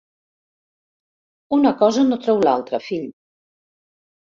Una 1.59 1.73
cosa 1.83 2.07
no 2.09 2.19
treu 2.25 2.41
l'altra, 2.49 2.83
fill. 2.89 3.07